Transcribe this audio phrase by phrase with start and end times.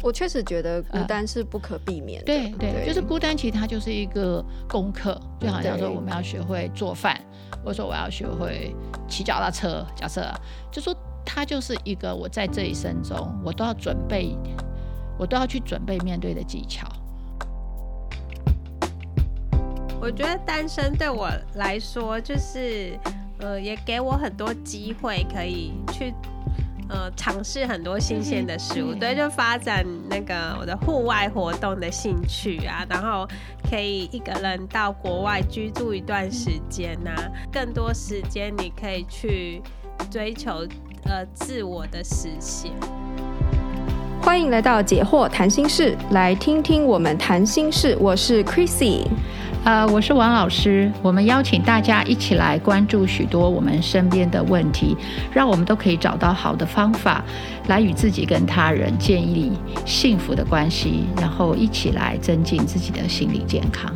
[0.00, 2.32] 我确实觉得孤单是不可避免的。
[2.32, 7.20] 呃、对对，对就是孤单，其实它就是一个功课，就好像说我们要学会做饭，
[7.64, 8.74] 或者说我要学会
[9.08, 9.84] 骑脚踏车。
[9.96, 10.24] 假设
[10.70, 14.36] 就说它就是一个我在这一生中我都要准备，
[15.18, 16.86] 我都要去准备面对的技巧。
[20.00, 22.96] 我觉得单身对我来说，就是
[23.40, 26.14] 呃，也给我很多机会可以去。
[26.88, 33.28] 呃，尝试很多新鲜的事物，对，就发展那个我的户外活动的兴趣啊，然后
[33.68, 39.60] 可以一个人到国外居住一段时间呐、啊，更多时间你可以去
[40.10, 40.66] 追求
[41.04, 42.72] 呃自我的实现。
[44.22, 47.96] 欢迎来到解惑谈心事，来听听我们谈心事。
[48.00, 49.06] 我是 Chrissy。
[49.64, 50.90] 呃，我是王老师。
[51.02, 54.96] 我们邀请大家一起来关注许多我们身边的问题，
[55.32, 57.22] 让我们都可以找到好的方法，
[57.66, 59.52] 来与自己跟他人建立
[59.84, 63.92] 幸福的关系，然后一起来增进自己的心理健康。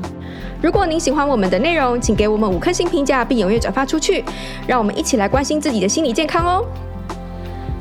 [0.61, 4.23] 如果您喜欢我们的内容，请给我们五颗星评价，并踊跃转发出去，
[4.67, 6.65] 让我们一起来关心自己的心理健康哦。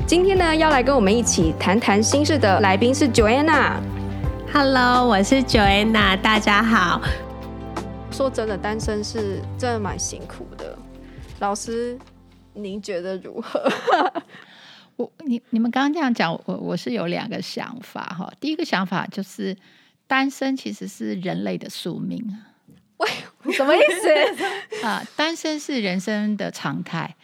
[0.06, 3.72] 今天呢，要来跟我们一起谈谈心事的来宾是 Joanna。
[4.52, 7.00] Hello，我是 Joanna，大家好。
[8.12, 10.78] 说真的，单身是真的蛮辛苦的。
[11.40, 11.98] 老师，
[12.52, 13.60] 您觉得如何？
[14.96, 18.30] 我你你们刚刚这样讲，我我是有两个想法哈。
[18.38, 19.56] 第一个想法就是，
[20.06, 22.52] 单身其实是人类的宿命啊。
[22.98, 23.08] 喂，
[23.52, 25.02] 什么意思 啊？
[25.16, 27.16] 单身是人生的常态。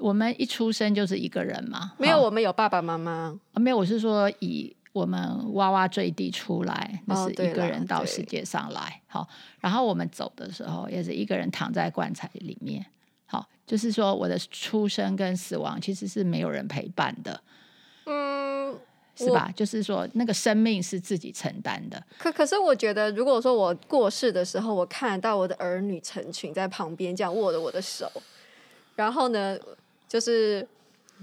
[0.00, 1.92] 我们一出生就是一个人嘛？
[1.96, 3.38] 没有，我们有爸爸妈妈。
[3.52, 4.74] 啊，没有，我是说以。
[4.94, 9.28] 我们哇哇坠地出来，那是一个人到世界上来，好，
[9.58, 12.86] 然后我们走的时候也是一个人躺在棺材里面，
[13.26, 17.40] 好，就是说我的出生跟死亡其实是没有人陪伴的，
[18.06, 18.78] 嗯，
[19.16, 19.52] 是吧？
[19.56, 22.00] 就是说那个生命是自己承担的。
[22.16, 28.08] 可可是我觉得，如果说我过世的时候，我看得到我的儿女成群在旁边这样握着我的手，
[28.94, 29.58] 然后呢，
[30.06, 30.64] 就是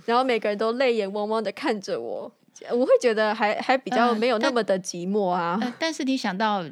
[0.03, 2.29] 然后每个人都泪眼汪汪的看着我。
[2.69, 6.63] 我会觉得还还比较没有那么的寂寞啊，呃但，但是你想到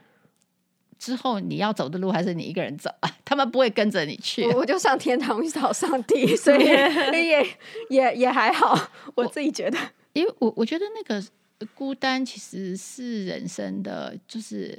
[0.98, 6.66] 之后你要走的路还是你一个人走啊，他们不会跟着你去，我就上天堂 去找上帝，所以
[7.14, 7.58] 也
[7.90, 8.78] 也也还好，
[9.16, 9.78] 我自己觉得，
[10.14, 11.26] 因为我我觉得那个
[11.74, 14.78] 孤单其实是人生的，就是。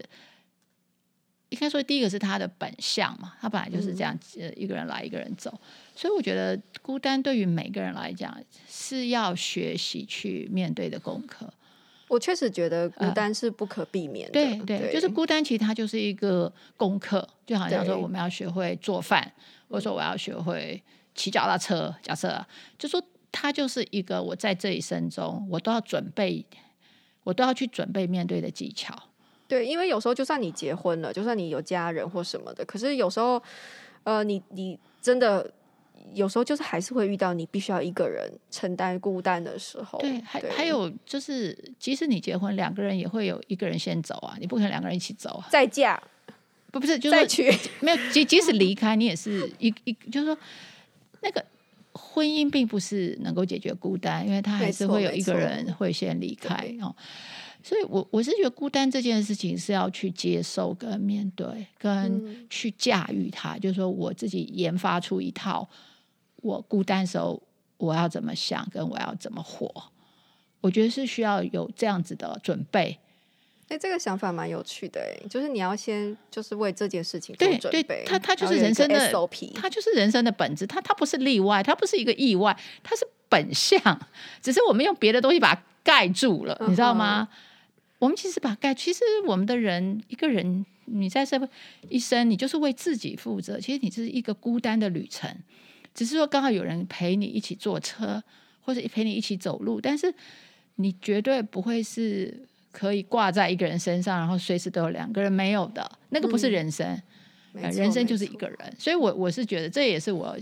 [1.51, 5.53] 应该说，第一个是他的本相嘛，他本来就是这样，呃，一个人来，一个人走。
[5.95, 8.37] 所以我觉得孤单对于每个人来讲
[8.69, 11.53] 是要学习去面对的功课。
[12.09, 14.33] 我确实觉得孤单是不可避免的。
[14.33, 19.33] 对对，就是孤单，其实它就是一个功课，就好像说我们要学会做饭，
[19.69, 20.83] 或者说我要学会
[21.15, 21.95] 骑脚踏车。
[22.03, 22.45] 假设
[22.79, 23.01] 就说
[23.31, 26.45] 它就是一个我在这一生中我都要准备，
[27.23, 29.10] 我都要去准备面对的技巧。
[29.51, 33.43] 对，因为有时候就算你结婚了，就算你有家人或什么的，可是有时候，
[34.05, 35.53] 呃，你你真的
[36.15, 39.99] 有时候就是还是会遇到你必须要一个人承担孤单的时候。
[39.99, 45.49] 对，还还有就是，即使你结婚，两个人也会有一个人先走啊，你不可能两个人一起走啊。
[45.51, 46.01] 再嫁？
[46.71, 47.53] 不不是，就是再娶？
[47.81, 50.39] 没有，即即使离开，你也是一一，就是说，
[51.21, 51.45] 那个
[51.93, 56.95] 婚姻并不是能够解决孤单，因为他还是会有一个人会先离开哦。
[57.63, 61.47] 所以我，我我是觉得孤单这件事情是要去接受、跟面对、
[61.79, 63.57] 跟去驾驭它。
[63.57, 65.69] 嗯、就是说，我自己研发出一套，
[66.37, 67.41] 我孤单时候
[67.77, 69.71] 我要怎么想，跟我要怎么活。
[70.61, 72.99] 我觉得是需要有这样子的准备。
[73.69, 77.83] 哎、欸，这个想法蛮有趣的，哎，就是你要先就是为这件事情做准备。
[77.83, 80.67] 对，对，它它就是人生的 SOP，它就是人生的本质。
[80.67, 83.81] 他他不是例外，他不是一个意外，他是本相。
[84.43, 87.29] 只是我们用别的东西把它盖住了，嗯、你知道吗？
[88.01, 91.47] 我们其实把盖，其实我们的人一个人，你在社会
[91.91, 93.61] 一生，你就是为自己负责。
[93.61, 95.31] 其实你是一个孤单的旅程，
[95.95, 98.23] 只是说刚好有人陪你一起坐车，
[98.63, 100.13] 或者陪你一起走路，但是
[100.77, 102.35] 你绝对不会是
[102.73, 106.87] 可以挂在一个人身上，然后随时都有两个人没有的，那个不是人生。
[107.53, 108.59] 嗯，人生就是一个人。
[108.79, 110.35] 所以我我是觉得这也是我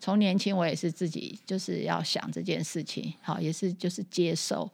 [0.00, 4.68] 从年轻我也是自己就是要想这件事情，好，也是就是接受。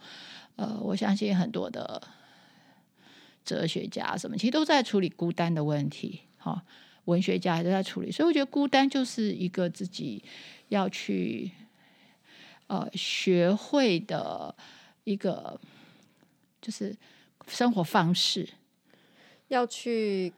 [0.56, 2.01] 呃，我相信很多的。
[3.44, 6.21] 哲学家什么，其实都在处理孤单的问题。
[6.39, 6.62] 哈，
[7.05, 10.23] 文学家也都在处理，所以我觉得孤单就是一个自己
[10.69, 11.50] 要去
[12.67, 14.55] 呃学会的
[15.05, 15.61] 一个，
[16.61, 16.97] 就是
[17.47, 18.49] 生活方式，
[19.49, 20.33] 要去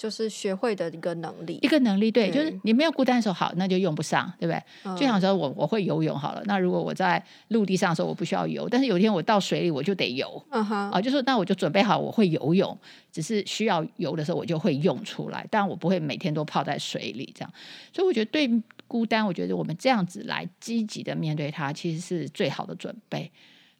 [0.00, 4.62] 就是学会的一个能力，一个能力，对，对就是你没有孤单的时候，好，那就用不上，对不对？
[4.84, 12.74] 嗯、就想说我我会游泳好了，那如果我在陆地上的时候我不需要游，但是有一天我到水里我就得游，啊，就是那我就准备好我会游泳，
[13.12, 17.52] 只是需要游的时候我就会用出来，但我不会每天都泡在水里这样。
[17.92, 18.50] 所以我觉得对
[18.86, 23.30] 孤单，我觉得我们这样子来积极的面对它，其实是最好的准备。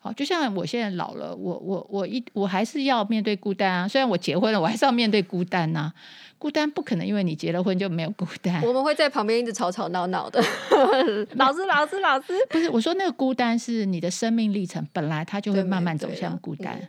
[0.03, 3.87] 好，就像我现在老了，我我我一我还是要面对孤单啊。
[3.87, 5.95] 虽然我结婚了，我还是要面对孤单呐、啊。
[6.39, 8.63] 孤单不可能因为你结了婚就没有孤单。
[8.63, 10.43] 我们会在旁边一直吵吵闹闹的。
[11.37, 16.81] 老师，老师，老师，不是我说那个孤单是你的生命历程，本来它就会慢慢走向孤单。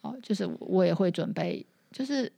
[0.00, 2.32] 哦，就是我也会准备，就是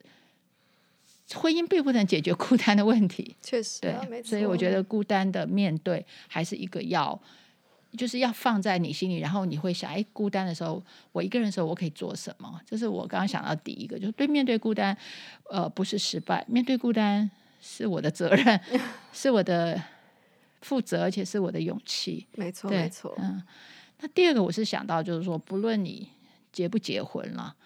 [1.32, 3.36] 婚姻并不能解决孤单的问题。
[3.40, 7.16] 确实，对，所以我觉得孤单的面对还是一个要。
[7.96, 10.82] 就是要放在你心里，然后你会想：哎，孤单的时候，
[11.12, 12.60] 我一个人的时候，我可以做什么？
[12.66, 14.96] 这是我刚刚想到第一个，就是对面对孤单，
[15.50, 18.60] 呃，不是失败，面对孤单是我的责任，
[19.12, 19.82] 是我的
[20.60, 22.26] 负责，而且是我的勇气。
[22.36, 23.14] 没错，没错。
[23.18, 23.42] 嗯，
[24.00, 26.08] 那第二个我是想到，就是说，不论你
[26.52, 27.56] 结不结婚了，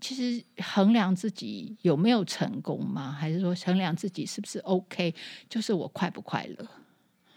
[0.00, 3.10] 其实衡量自己有没有成功吗？
[3.10, 5.14] 还是说衡量自己是不是 OK？
[5.48, 6.68] 就是我快不快乐？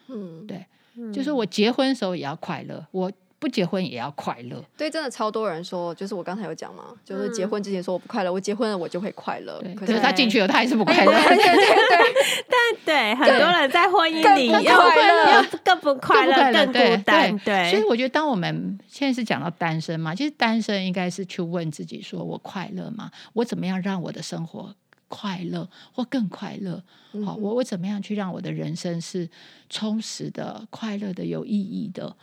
[0.08, 0.66] 嗯，对。
[1.14, 4.62] 就是我结婚的时候也要快乐，我不结婚也要快乐。
[4.78, 9.64] 对，真的超多人说，就是我刚才有讲嘛，就是结婚之前说我不快乐，我结婚了我就会快乐。
[9.78, 11.12] 可是他进去了，他还是不快乐。
[11.12, 11.98] 对对对，
[12.50, 17.38] 但对很多人在婚姻里要快乐，更不快乐，更孤单。
[17.40, 23.10] 对，所以我觉得，当我们现在是讲到单身嘛，其实单身应该是去问自己：说我快乐吗？
[23.32, 24.76] 我怎么样让我的生活？
[25.10, 26.82] 快乐或更快乐，
[27.26, 29.30] 好，我我怎么样去让我的人生是
[29.70, 32.16] 充实的、快乐的、有意义的？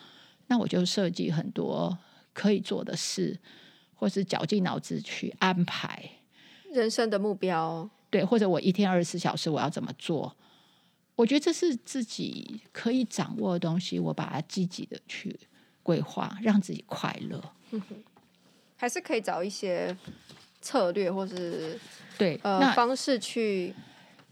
[0.47, 1.99] 那我就设计很多
[2.33, 3.38] 可以做的事，
[3.94, 6.09] 或是绞尽脑汁去安排
[6.73, 7.91] 人生的目标。
[8.09, 10.35] 对，或者我一天二十四小时我要怎么做？
[11.17, 15.37] 我觉得这是自己可以掌握的东西，我把它积极的去
[15.82, 17.43] 规划，让自己快乐。
[17.73, 17.82] 嗯，
[18.77, 19.97] 还是可以找一些
[20.67, 21.79] 策略，或是。
[22.19, 23.75] 对，呃，方式去，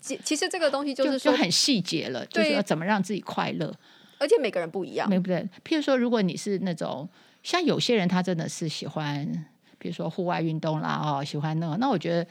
[0.00, 3.70] 其其实这个东西就是说就很细节了，就是要怎么让自己快乐，
[4.18, 5.46] 而且每个人不一样，对不对？
[5.62, 7.06] 譬如说，如果你是那种
[7.42, 9.30] 像有些人，他真的是喜欢，
[9.78, 12.26] 比如说户外运动啦，哦，喜欢那个，那我觉得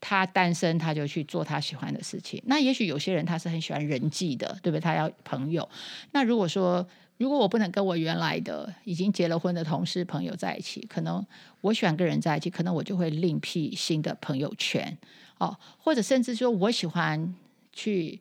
[0.00, 2.42] 他单身，他就去做他喜欢的事情。
[2.46, 4.80] 那也许有些人他是很喜欢人际的，对不对？
[4.80, 5.68] 他要朋友。
[6.12, 11.24] 那如果说，如果我不能跟我原来的已经结了婚的同事朋友在一起，可能
[11.60, 14.98] 我喜欢跟人在一起，可能我就会另辟新的朋友圈。
[15.38, 17.34] 哦，或者甚至说我喜欢
[17.72, 18.20] 去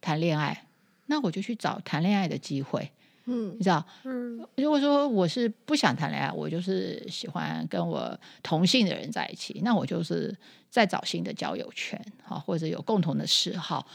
[0.00, 0.66] 谈恋爱，
[1.06, 2.90] 那我就去找谈恋爱的机会，
[3.26, 10.34] 嗯，你知道，嗯，如果说我是不想谈恋爱，我就是喜欢跟我同性的人在一起，那我就是
[10.70, 13.86] 再找新的交友圈，好，或者有共同的嗜好，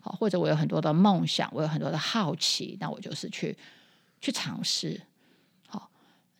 [0.00, 3.56] 好，或者我有很多的梦想，我有很多的好奇，那我就是去。
[4.22, 5.02] 去尝试，
[5.66, 5.90] 好，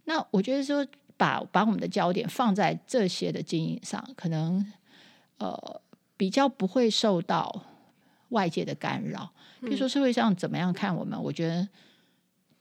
[0.05, 0.87] 那我觉得说
[1.17, 4.65] 把把我们的焦点放在这些的经营上，可能
[5.39, 5.81] 呃
[6.17, 7.65] 比较不会受到
[8.29, 9.29] 外界的干扰。
[9.61, 11.69] 比如说社会上怎么样看我们，我觉得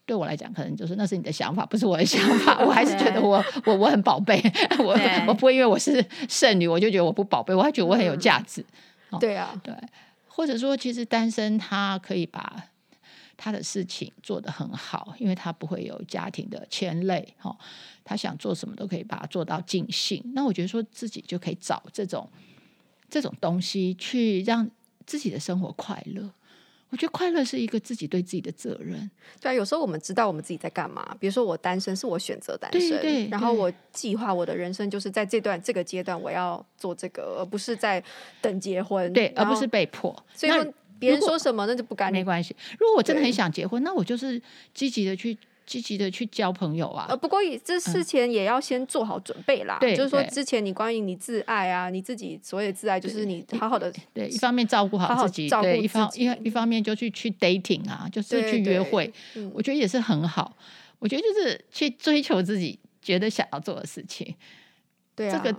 [0.04, 2.58] 对我来讲，可能就是那是你的想法，不是我的想法。
[2.64, 4.42] 我还是觉得我我我很宝贝，
[4.80, 4.98] 我
[5.28, 8.64] 我不会因为我是剩女，我就觉得我不宝贝，我还觉得我很有价值。
[9.20, 9.72] 对啊，对，
[10.26, 12.64] 或者说其实单身他可以把。
[13.36, 17.56] 他的事情做得很好，因为他不会有家庭的牵累，哈，
[18.04, 20.22] 他想做什么都可以把它做到尽兴。
[20.34, 22.28] 那我觉得说自己就可以找这种
[23.10, 24.68] 这种东西去让
[25.06, 26.30] 自己的生活快乐。
[26.90, 29.10] 我觉得快乐是一个自己对自己的责任。
[29.40, 38.04] 对啊，有时候我们知道我们自己在干嘛，比如说我单身是我选择单身，对对，然后我计划我的人生就是在这段这个阶段我要做这个，而不是在
[38.42, 40.14] 等结婚，对，而不是被迫。
[40.34, 40.72] 所以说。
[41.02, 42.54] 别人说什么那就不干，没关系。
[42.78, 44.40] 如果我真的很想结婚，那我就是
[44.72, 47.06] 积极的去积极的去交朋友啊。
[47.08, 49.78] 呃，不过这事前也要先做好准备啦。
[49.80, 59.12] 对、嗯，就是说之前你关于你自爱啊，你自己所谓的自爱，就是你好好的对，对一方面照顾好自己，好好对，一方一一方面就去去 dating 啊，就是去约会，
[59.52, 60.56] 我觉得也是很好。
[61.00, 64.34] 我觉得就是去追求自己觉得想要做的事情。
[65.16, 65.58] 对啊，这个。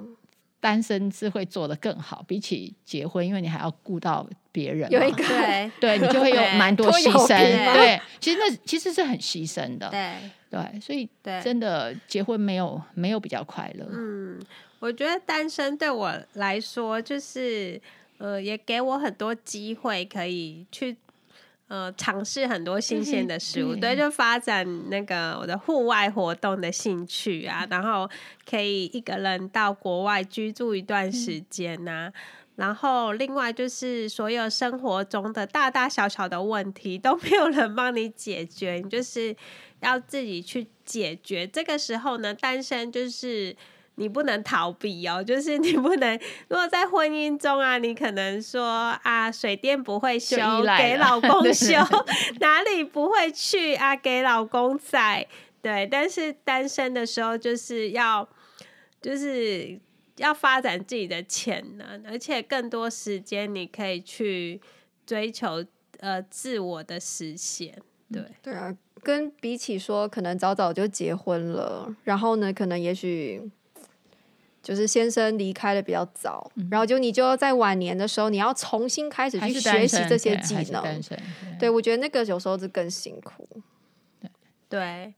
[0.63, 7.27] 单身是会做的更好，比起结婚，因为你还要顾到别人，有一个对， 对你就会有蛮多牺牲。
[7.27, 9.89] 对，其实那其实是很牺牲的。
[9.89, 10.15] 对
[10.49, 11.09] 对，所以
[11.43, 13.85] 真的结婚没有没有比较快乐。
[13.91, 14.39] 嗯，
[14.79, 17.81] 我觉得单身对我来说，就是
[18.19, 20.95] 呃，也给我很多机会可以去。
[21.73, 28.07] 呃，尝试很多新鲜的事物，对，就发展那个我的户外活动的兴趣啊，然后
[28.47, 32.13] 可以一个人到国外居住一段时间呐、啊。
[32.57, 39.35] 然后另外就是所有生活中的大大小小的问题都 没有人帮你解决，你就是
[39.79, 41.47] 要自己去解决。
[41.47, 43.55] 这个时候呢，单身就是。
[43.95, 46.15] 你不能逃避哦，就是你不能。
[46.47, 48.63] 如果在婚姻中啊，你可能说
[49.03, 50.37] 啊，水电不会修，
[50.77, 51.77] 给老公修；
[52.41, 55.27] 哪里不会去啊，给老公在。
[55.61, 58.27] 对，但是单身的时候，就是要，
[58.99, 59.79] 就是
[60.17, 64.59] 要发展自己的潜能，而且更多时间你可以去
[65.05, 65.63] 追求
[65.99, 67.77] 呃自我的实现。
[68.11, 73.51] 对，对啊，跟比起说可能早早就结婚了，然后呢，可能也许。
[74.63, 80.81] 就是先生离开的比较早，嗯、然后就你就要在晚年的时候，你要重新开始去学习这些技能。
[80.81, 81.19] 对，
[81.59, 83.45] 对，我觉得那个有时候是更辛苦。
[84.69, 85.13] 对，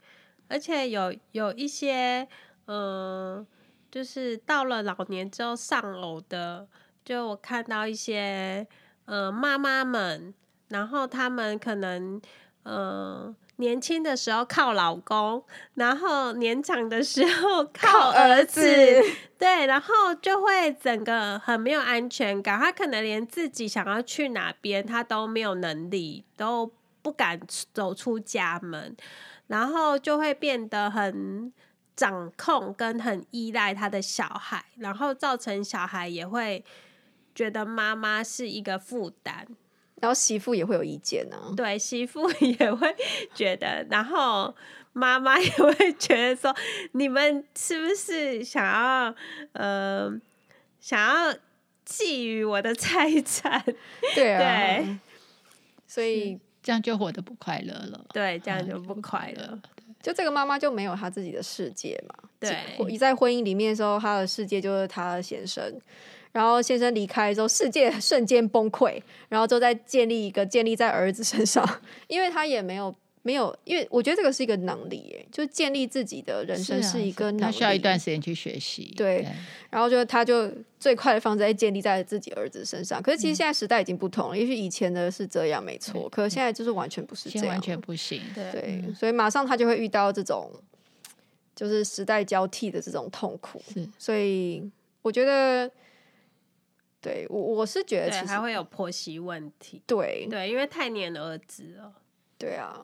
[0.48, 2.28] 而且有有一些，
[2.66, 3.48] 嗯、呃，
[3.92, 6.68] 就是到了老年之后丧偶的，
[7.06, 8.68] 就我看到一些，
[9.06, 10.34] 呃，妈妈们，
[10.70, 12.20] 然后他们可能，
[12.64, 13.36] 嗯、呃。
[13.58, 15.44] 年轻的时候靠老公，
[15.76, 22.60] 然后年长的时候 靠儿子，儿子对，然后就会整个很没有安全感。
[22.60, 26.72] 他可能连自己想要去哪边，他都没有能力，都
[27.02, 27.40] 不敢
[27.74, 28.96] 走出家门，
[29.48, 31.54] 然后就会变得很
[31.96, 36.66] 掌控跟很依赖他的小孩，然后造成小孩也会
[37.34, 39.48] 觉得妈妈是一个负担。
[40.06, 42.96] 然后媳妇也会有意见呢、啊，对，媳妇 也会
[43.34, 44.56] 觉得，然后
[44.94, 46.56] 妈妈也会觉得说，
[46.92, 49.16] 你们是不是想要
[49.54, 50.12] 呃
[50.80, 51.34] 想要
[51.88, 53.60] 觊觎我的财产？
[54.14, 54.98] 对啊，对，
[55.88, 58.06] 所以这样就活得不快乐了。
[58.14, 59.60] 对，这样就不快乐。
[59.88, 62.16] 嗯、就这个妈妈就没有她自己的世界嘛？
[62.40, 62.56] 对，
[62.88, 65.82] 一在婚姻里面的时候，她的世界就是她的先生。
[66.36, 71.66] 然后先生离开之后，世界瞬间崩溃，然后就再建立一个建立在儿子身上，
[72.10, 78.94] 因为他也没有没有，因为我觉得这个是一个能力，耶，就建立自己的人生是一个能力，他需要一段时间去学习。
[78.98, 79.28] 对，对
[79.70, 83.02] 然后就他就最快的方式在建立在自己儿子身上。
[83.02, 88.22] 可是其实现在时代已经不同了，嗯、也许以前的是这样没错，可是现在就是完全不是这样，完全不行。
[88.36, 90.52] 对，对嗯、所以马上他就会遇到这种
[91.56, 93.64] 就是时代交替的这种痛苦。
[93.74, 94.70] 是，所以
[95.02, 95.72] 我觉得。
[97.06, 99.80] 对，我我是觉得其实还会有婆媳问题。
[99.86, 101.94] 对对，因为太黏儿子了。
[102.36, 102.84] 对啊，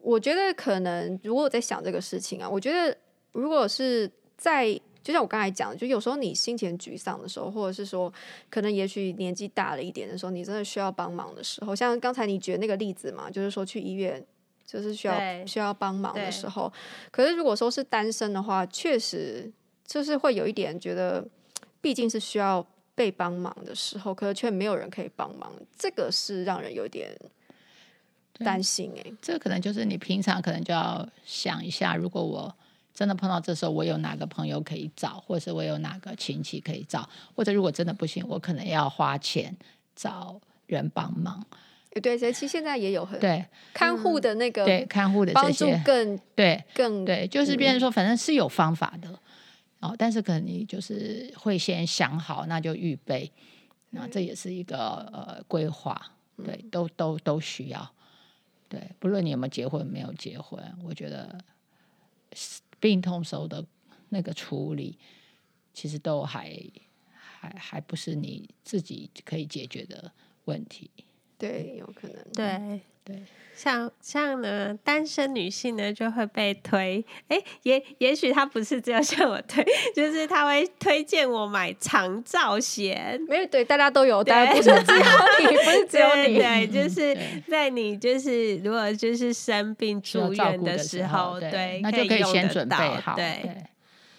[0.00, 2.96] 我觉得可能如果我在想这个事情啊，我觉得
[3.32, 8.10] 如果是在就像我刚才讲的，就有时候你心情沮丧的时候，或者是说
[8.48, 14.24] 可能也许年纪大了一点的时候，你真的需要帮忙的时候，像刚才你举的那个例子嘛，就是说去医院
[14.64, 15.14] 就是需要
[15.46, 16.72] 需要帮忙的时候。
[17.10, 19.52] 可是如果说是单身的话，确实
[19.86, 21.28] 就是会有一点觉得，
[21.82, 22.66] 毕竟是需要。
[23.02, 27.10] 被帮忙的时候，可是却没有人可以帮忙，这个是让人有点
[28.38, 29.12] 担心哎。
[29.20, 32.54] 这可能就是你平常可能就要想一下，如果我
[32.94, 39.56] 真的碰到这时候，我有哪个朋友可以找，或者是我有哪个亲戚可以找，或者如果真的不行，我可能要花钱
[39.96, 41.44] 找人帮忙。
[42.00, 43.44] 对，其实现在也有很对
[43.74, 49.18] 看护的那个对看护的帮助更对更对，就是别人说，反正是有方法的。
[49.82, 53.30] 哦，但是可能你就是会先想好，那就预备，
[53.90, 54.78] 那这也是一个
[55.12, 56.00] 呃规划，
[56.44, 57.92] 对，都都都需要，
[58.68, 61.36] 对，不论你有没有结婚，没有结婚，我觉得
[62.78, 63.64] 病痛时候的
[64.10, 64.96] 那个处理，
[65.74, 66.56] 其实都还
[67.12, 70.12] 还还不是你自己可以解决的
[70.44, 70.88] 问题，
[71.36, 72.80] 对，有可能，对。
[73.04, 73.16] 对，
[73.54, 83.20] 像像呢，单身女性呢就会被推，哎、欸，也也许她不是只有向我推， 就是她会推荐我买长照险。
[83.28, 87.16] 没有，对，大家都有，但对不是只有你， 不是只有你，对，就是
[87.48, 93.40] 在你就是如果就是生病住院的时候，对，对那就可以先准备好，对。
[93.42, 93.56] 对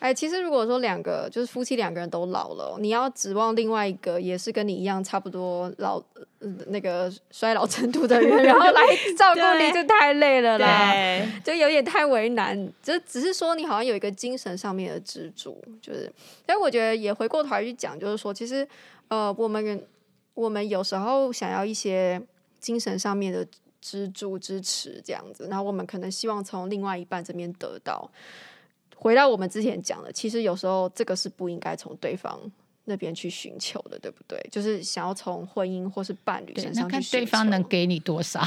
[0.04, 5.96] 哎，其实如果说两个就是夫妻两个人都老了，你要指望另外一个也是跟你一样差不多老，
[6.40, 8.82] 呃、那个衰老程度的人，然后来
[9.18, 10.94] 照顾你，就太累了啦，
[11.42, 12.70] 就有点太为难。
[12.82, 16.12] 就只是说你好像有一个精神上面的支柱，就是，
[16.46, 18.68] 但我觉得也回过头来去讲，就是说，其实
[19.08, 19.82] 呃，我们人
[20.34, 22.22] 我们有时候想要一些
[22.60, 23.48] 精神上面的
[23.80, 28.12] 支柱支持这样子，然后我们可能希望从另外一半这边得到。
[29.04, 32.40] 回到我们之前讲的，其实有时候这个是不应该从对方
[32.86, 34.42] 那边去寻求的，对不对？
[34.50, 38.42] 就是想要从婚姻或是伴侣身上去寻求，那看对方能给你多少，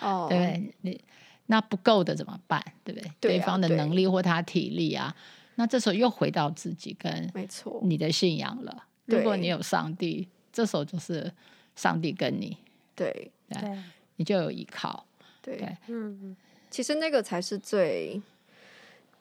[0.00, 0.74] 哦，对？
[0.80, 1.00] 你
[1.46, 2.60] 那不够的怎么办？
[2.82, 3.04] 对不对？
[3.04, 5.14] 对啊，对方的能力或他体力啊，
[5.54, 8.84] 那这时候又回到自己跟没错你的信仰了。
[9.06, 11.32] 如果你有上帝，这时候就是
[11.76, 12.56] 上帝跟你，
[12.96, 13.78] 对对，
[14.16, 15.06] 你就有依靠，
[15.40, 16.36] 对，对嗯，
[16.68, 18.20] 其实那个才是最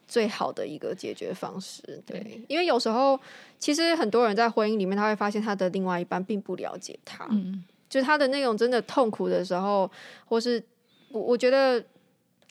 [0.10, 3.18] 最好的一个解决方式，对，对因为有时候
[3.58, 9.90] 其实很多人在婚姻里面，他会发现他的另外一半并不了解他，嗯，就是他的那种真的痛苦的时候，
[10.26, 10.62] 或是
[11.12, 11.82] 我我觉得。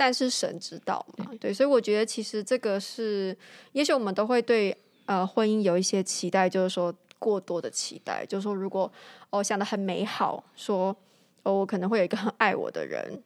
[0.01, 3.37] 但是神知道嘛，对，所以我觉得其实这个是，
[3.73, 4.73] 也许我们都会对
[5.07, 8.89] 呃婚姻有一些期待，就是说过多的期待，就是说如果
[9.31, 10.97] 我、哦、想的很美好，说
[11.43, 13.21] 哦我可能会有一个很爱我的人，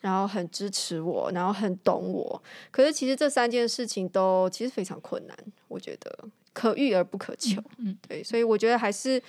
[0.00, 5.36] 然后很支持我，然后很懂我，可是其实这三件事情都其实非常困难，
[5.68, 9.22] 我觉得可遇而不可求，嗯，嗯对，所以我觉得还是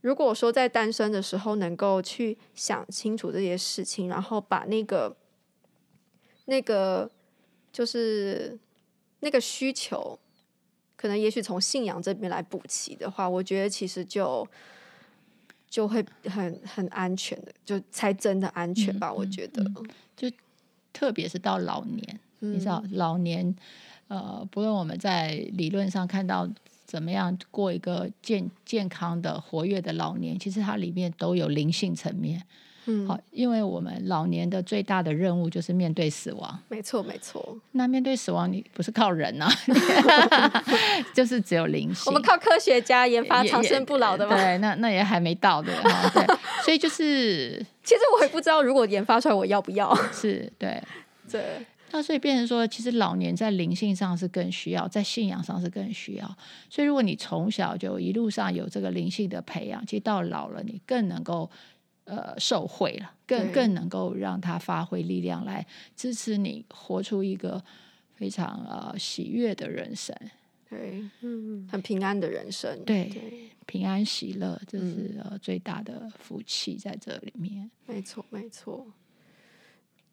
[0.00, 5.16] 如果说在单身的时候能够去想清楚这些事情，然后把那个。
[6.50, 7.10] 那个
[7.70, 8.58] 就是
[9.20, 10.18] 那个需求，
[10.96, 14.48] 可能也许从信仰这边来补齐的话，我觉得其实就
[15.68, 19.08] 就会很很安全的，就才真的安全吧。
[19.10, 20.30] 嗯、我觉得，嗯、就
[20.92, 23.54] 特别是到老年，嗯、你知道，老年
[24.08, 26.48] 呃，不论我们在理论上看到
[26.84, 32.42] 怎么样过一个健健康的、活跃的老年，其实它里面都有灵性层面。
[32.90, 36.58] 嗯，好，因为我们老年的最大的任务就是面对死亡。
[36.68, 37.56] 没错，没错。
[37.72, 39.46] 那面对死亡，你不是靠人啊，
[41.12, 42.04] 就是只有灵性。
[42.06, 44.34] 我们靠科学家研发长生不老的吗？
[44.34, 46.08] 对，那那也还没到的哈。
[46.16, 46.26] 对，
[46.64, 49.94] 所以就是， 其实我也不知道，如果研发出来，我要不要？
[50.10, 50.82] 是，对，
[51.30, 51.42] 对。
[51.90, 56.36] 那所以变成说，其实老年在灵性上是更需要，在信仰上是更需要。
[56.70, 61.50] 所以如果你从小就一路上有这个灵性的培养，其实到老了，你更能够。
[62.08, 67.62] 呃，受惠了，更更能够让他发挥力量来支持你活出一个
[68.14, 70.16] 非常呃喜悦的人生，
[70.70, 77.70] 对，嗯，很平安的人生，对，对平安喜乐，这是呃最大的福气在这里面。
[77.84, 78.86] 没错，没错，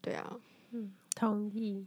[0.02, 0.38] 对啊，
[0.72, 1.86] 嗯，同意。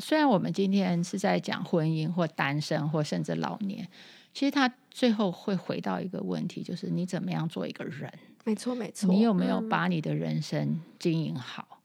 [0.00, 3.88] 虽然我们今天是在讲婚姻或单身或甚至老年，
[4.34, 8.12] 其实他最后会回到一个问题，就是你怎么样做一个人。
[8.44, 9.08] 没错，没错。
[9.08, 11.80] 你有没有把你的人生经营好、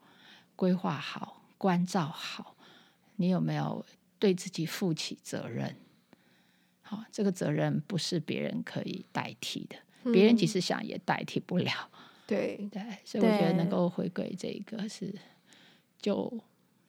[0.55, 2.55] 规划好、关照好？
[3.17, 3.85] 你有没有
[4.19, 5.75] 对自己负起责任？
[6.81, 11.71] 好，这个责任不是别人可以代替的，嗯、别人即使想也代替不了。
[12.25, 15.13] 对对，所以我觉得能够回归这个是，
[16.01, 16.31] 就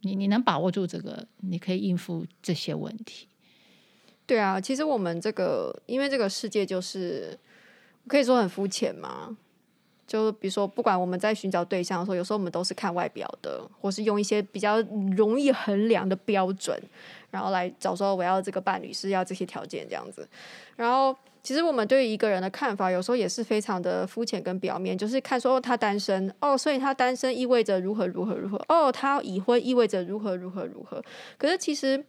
[0.00, 3.28] 你你能把握住这个，你可以应付这些问题。
[4.26, 7.38] 对啊，其实我们这个，因为这个世界就是
[8.06, 9.36] 可以说很肤浅嘛。
[10.08, 14.80] 就比如说，不管我们在寻找对象的时候，有时候我们都是看外表的，或是用一些比较
[15.14, 16.74] 容易衡量的标准，
[17.30, 20.26] 然后来找说我要这个伴侣是要这些条件这样子。
[20.76, 31.04] 然后，其实我们对于一个人的看法，有时候也是非常的肤浅跟表面，就是看说他单身哦，所以他单身意味着如何如何如何哦，他已婚意味着如何如何如何。
[31.36, 32.02] 可是其实，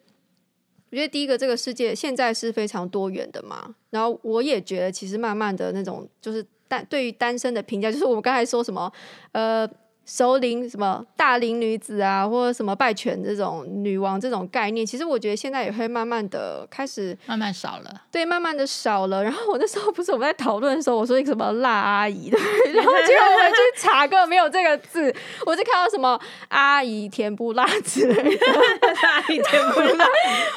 [0.90, 3.76] 我觉得第一个，这个世界现在是非常多元的嘛。
[3.90, 6.46] 然后我也觉得，其实慢慢的那种就是。
[6.70, 8.90] 但对于单身的评价，就是我们刚才说什么，
[9.34, 9.70] 呃。
[10.12, 18.02] 熟龄什么大龄女子啊，或者什么拜犬这种女王这种概念，其实我觉得现在也会慢慢的开始慢慢少了。
[18.12, 19.24] 对，慢慢的少了。
[19.24, 22.39] 然后我那时候不是我们在讨论的时候，我说一个什么辣阿姨的，
[22.74, 25.13] 然后结果我们去查根本没有这个字，
[25.45, 28.48] 我就看到什么阿姨甜不辣之类的，
[29.04, 30.06] 阿姨甜不辣。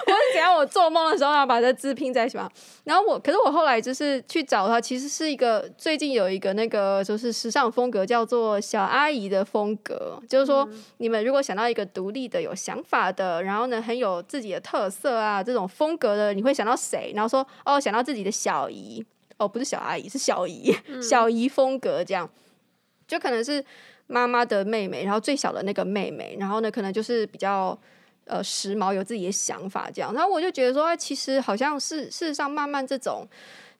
[0.06, 2.48] 我是想要我做梦的时候要把这字拼在一起嘛。
[2.84, 9.41] 然后我，可是我后来就是去找它，其实是一个最近有一个那个就是时尚风格叫做小阿姨的。
[9.44, 17.12] 风格就是说，你们如果想到一个独立的、有想法的，然后呢很有自己的特色啊，这种风格的，你会想到谁？
[17.14, 19.05] 然后说哦，想到自己的小姨
[19.37, 22.28] 哦，不是小阿姨，是小姨，嗯、小姨风格这样，
[23.07, 23.64] 就可能是
[24.07, 27.78] 妈妈的妹妹，然后最小的那个妹妹，然后呢可能就是比较
[28.26, 30.12] 呃时髦，有自己的想法这样。
[30.14, 33.26] 然后我就觉得说，其实好像是事实上慢慢这种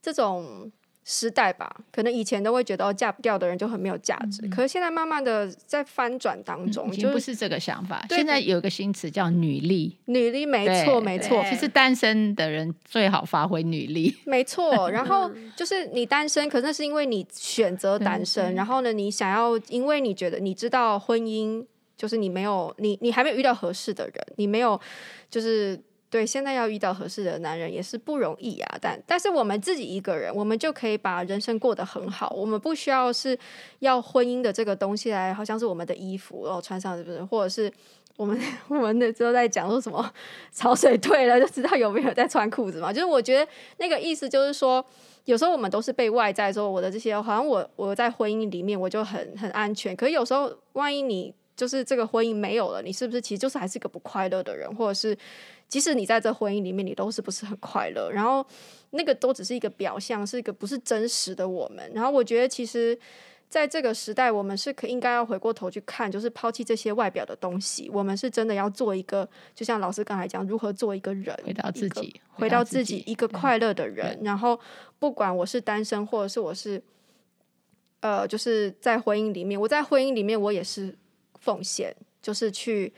[0.01, 0.70] 这种。
[1.04, 8.04] 时代吧，可能以前都会觉得嫁不掉的人就很没有价值，嗯、可是现在慢慢的在翻转当中，已经不是这个想法。
[8.10, 11.44] 现在有一个新词叫女力，女力没错没错。
[11.50, 14.88] 其实单身的人最好发挥女力， 没错。
[14.92, 24.80] 然后就是你单身，可是那是因为你选择单身，然后呢，你想要，因为你觉得你知道婚姻就是你没有你你还没有遇到合适的人，你没有
[25.28, 25.80] 就是。
[26.12, 28.79] 对，现在要遇到合适的男人也是不容易啊。
[28.83, 32.29] 但但是我们自己一个人，我们就可以把人生过得很好。
[32.37, 33.37] 我们不需要是
[33.79, 37.25] 要婚姻的这个东西来，好像是我们的衣服，然后穿上是不是？
[37.25, 37.72] 或者是
[38.18, 40.12] 我们 我们的时候在讲说什么
[40.53, 42.92] 潮水退了就知道有没有在穿裤子嘛。
[42.92, 44.85] 就是我觉得那个意思就是说，
[45.25, 49.96] 有时候我们都是被外在说我的这些，好像我我在婚姻里面我就很很安全。
[49.96, 55.16] 可是有时候万一你就是这个婚姻没有了，你是不是其实就是还是个不快乐的人，或者是
[55.68, 58.10] 即使你在这婚姻里面你都是不是很快乐？
[58.10, 58.44] 然后
[58.90, 61.90] 那个都只是一个表象，是一个不是真实的我们。
[61.94, 62.98] 然后我觉得其实。
[63.52, 67.86] 在这个时代，我们是可应该要回过头去看，就是抛弃这些外表的东西。
[67.92, 74.18] 我们是真的要做一个，就像老师刚才讲，如何做一个人，回到自己，回到自己一个快乐的人。
[74.22, 74.58] 然后，
[74.98, 76.82] 不管我是单身，或者是我是，
[78.00, 80.96] 呃，就是在婚姻里面，我在婚姻里面，我也是
[81.42, 82.92] 奉献，就是去。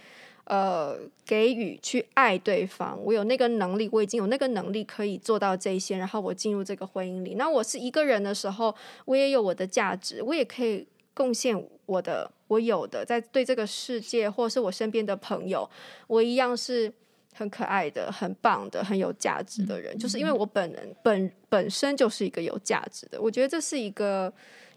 [0.46, 5.96] 呃，给予去爱对方，我有那个能力，我已经有那个能力可以做到这些。
[5.96, 8.74] 然后我进入这个婚姻里，那我是一个人的时候，
[9.06, 15.66] 我也有我的价值，我也可以贡献我的，我有的，在对这个世界或是我身边的朋友，
[16.08, 16.92] 我一样是
[17.32, 19.96] 很可爱的、很棒的、很有价值的人。
[19.96, 24.30] 就是因为我本人本本身就是一个有价值的，我觉得这是一个。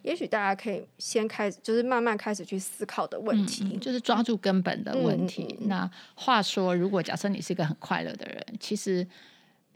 [0.03, 5.57] 也许大家可以先开始，就是慢慢开始去思考的问题，嗯、就是抓住根本的问题。
[5.62, 9.07] 嗯、那话说，如果假设你是一个很快乐的人，其实。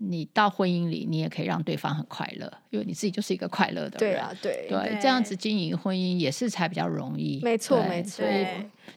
[0.03, 3.99] 你到婚姻里，你也可以让对方很快乐，因为你自己就是一个快乐的人。
[3.99, 7.39] 对啊，对对，这样子经营婚姻也是才比较容易。
[7.43, 8.25] 没错，没错。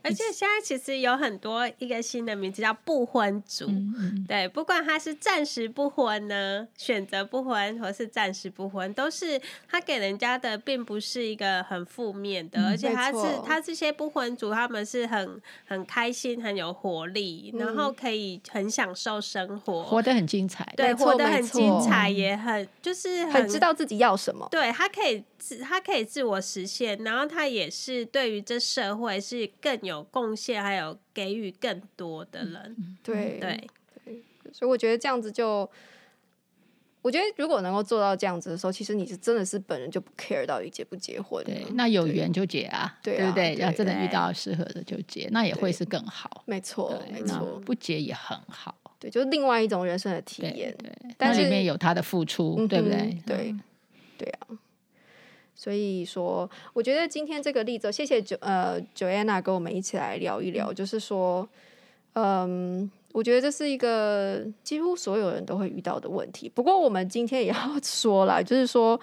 [0.03, 3.67] 而且现在其实有很多一个新的名字叫不婚族。
[3.69, 20.67] 嗯、对，不管他是暂时不婚呢，选择不婚，或是暂时不婚，都是他给人家的，并不是一个很负面的，嗯、而且他是他这些不婚族，他们是很很开心、很有活力，嗯、然后可以很享受生活，活得很精彩。
[20.77, 20.95] 对。
[21.05, 24.49] 活得很精彩，也很就是很，很知道自己要什么。
[24.51, 32.75] 对，他可以自他可以自我实现，然后他也是对于这社会是更有贡献，还有给予更多的人。
[32.79, 33.69] 嗯、对对
[34.07, 34.23] 对，
[34.55, 35.71] 所以我觉得这样子就，
[37.03, 41.45] 我觉得如果能够做到这样子的时候，其实你是真的是本人就不 care 到底结不结婚。
[41.45, 43.55] 对，那有缘就结啊，对，对不对？
[43.57, 46.43] 要真的遇到适合的就结，那也会是更好。
[46.47, 48.75] 没错，没错，不结也很好。
[48.99, 53.23] 对，就是另外一种人生的体验，对，但是里面有他的付出，嗯、对不对？
[53.27, 53.61] 对，嗯、
[54.17, 54.49] 对啊。
[55.55, 61.49] 所以说，我觉得今天这个例子，谢谢九呃 Joanna 跟我们一起来聊一聊，嗯、就是说，
[62.15, 66.49] 嗯，我觉得这是一个几乎所有人都会遇到的问题。
[66.49, 69.01] 不过我们今天也要 说了，就是说，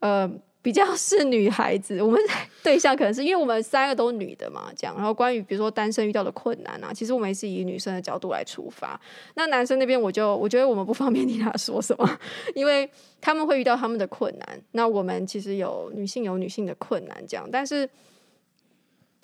[0.00, 0.30] 呃。
[0.66, 2.20] 比较是女孩子，我们
[2.60, 4.92] 对象可能是因为我们三个都女的嘛，这样。
[4.96, 9.00] 然后关于比如说单身遇到的困难啊，其实我们也是以女生的角度来出发。
[9.36, 12.18] 那男生那边，我就我觉得我们不方便 听他说什么，
[12.56, 14.60] 因为他们会遇到他们的困难。
[14.72, 17.48] 那我们其实有女性有女性的困难，这样。
[17.48, 17.88] 但是，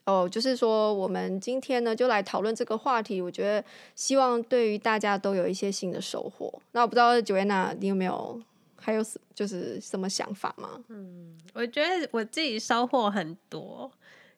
[0.05, 3.21] 哦，就是说我们今天呢，就来讨论这个话题。
[3.21, 3.65] 我觉得
[3.97, 6.63] 希望对于大家都有一些新的收获。
[6.71, 8.41] 那我不知道九月娜你有没有？
[8.83, 10.83] 还有什就是什么想法吗？
[10.89, 13.91] 嗯，我觉得我自己收获很多，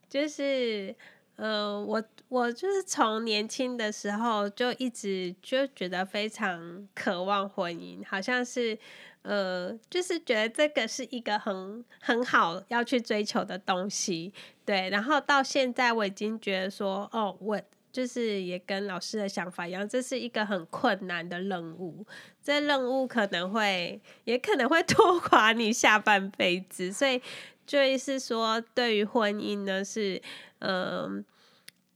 [0.08, 0.94] 就是，
[1.36, 8.78] 呃，我我就是从年轻的时候就一直就觉得非常渴望婚姻，好像是，
[9.22, 14.32] 呃，就是觉得这个是一个很很好要去追求的东西，
[14.64, 14.90] 对。
[14.90, 17.60] 然后到现在我已经觉得说，哦，我。
[17.94, 22.04] 就是也跟老师的想法一样，这是一个很困难的任务，
[22.44, 27.20] 这任务可能会也可能会 拖垮你下半辈子，所以
[27.66, 30.20] 就是说，对于婚姻呢，是
[30.58, 31.24] 嗯、呃，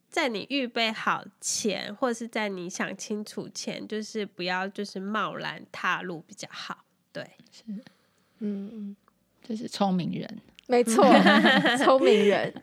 [0.09, 6.79] 在你预备好前，或是在你想清楚前，就是不要就是贸然踏入比较好。
[7.13, 7.65] 对，是，
[8.39, 8.97] 嗯，
[9.47, 11.05] 就是聪明人，没错，
[11.77, 12.55] 聪明人。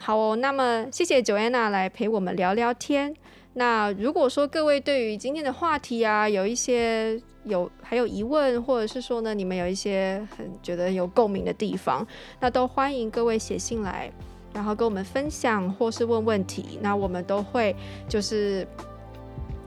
[0.00, 3.14] 好哦，那么谢谢 Joanna 来陪我们聊聊天。
[3.60, 12.06] 那如果说各位对于今天的话题啊，有一些有还有疑问，或者是说呢，你们有一些很觉得有共鸣的地方，
[12.40, 14.10] 那都欢迎各位写信来，
[14.54, 16.78] 然后跟我们分享或是问问题。
[16.80, 17.76] 那我们都会
[18.08, 18.66] 就是。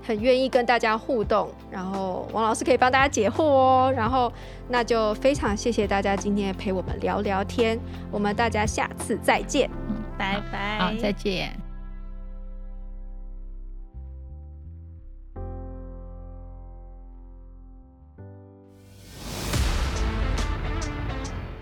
[0.06, 3.94] 很愿意跟大家互动，然后王老师可以帮大家解惑哦。
[3.96, 4.30] 然后
[4.68, 7.80] 那就非常谢谢大家今天陪我们聊聊天，
[8.12, 9.70] 我们大家下次再见，
[10.18, 11.63] 拜拜，好，再见。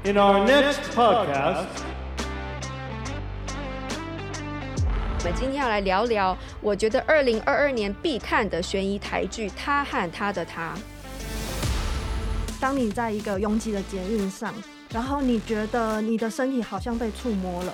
[0.04, 1.68] In our next podcast.
[5.20, 10.74] 我们今天要来聊聊，我觉得二零二二年必看的悬疑台剧《他和他的他》。
[12.60, 14.52] 当你在一个拥挤的捷运上，
[14.92, 17.72] 然后你觉得你的身体好像被触摸了，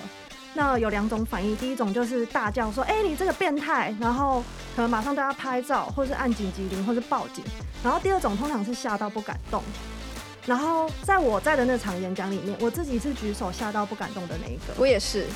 [0.53, 4.43] 那有两种反应，第一种就是大叫说：“哎、欸，你这个变态！”然后
[4.75, 7.41] 可能马上对他拍照，或是按紧急铃，或是报警。
[7.81, 9.63] 然后第二种通常是吓到不敢动。
[10.47, 14.73] 然后在我在的那场演讲里面，我自己是举手吓到不敢动的那一个。
[14.77, 15.27] 我也是。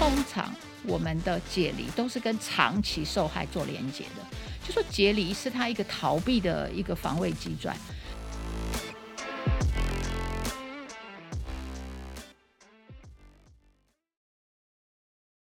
[0.00, 7.76] 通常我们的解离都是跟长期受害做连结的，就说解离是他一个逃避的一个防卫机转。